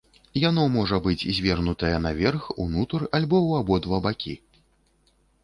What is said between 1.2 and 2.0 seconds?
звернутае